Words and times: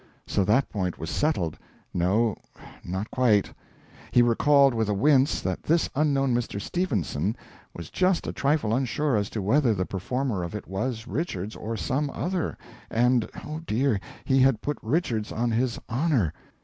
So 0.25 0.43
that 0.45 0.67
point 0.67 0.97
was 0.97 1.11
settled... 1.11 1.59
No, 1.93 2.35
not 2.83 3.11
quite. 3.11 3.53
He 4.09 4.23
recalled 4.23 4.73
with 4.73 4.89
a 4.89 4.95
wince 4.95 5.41
that 5.41 5.61
this 5.61 5.91
unknown 5.93 6.33
Mr. 6.33 6.59
Stephenson 6.59 7.35
was 7.75 7.91
just 7.91 8.25
a 8.25 8.33
trifle 8.33 8.73
unsure 8.73 9.15
as 9.15 9.29
to 9.29 9.43
whether 9.43 9.75
the 9.75 9.85
performer 9.85 10.41
of 10.43 10.55
it 10.55 10.65
was 10.67 11.05
Richards 11.05 11.55
or 11.55 11.77
some 11.77 12.09
other 12.15 12.57
and, 12.89 13.29
oh 13.45 13.59
dear, 13.63 13.99
he 14.25 14.39
had 14.39 14.59
put 14.63 14.79
Richards 14.81 15.31
on 15.31 15.51
his 15.51 15.77
honour! 15.87 16.33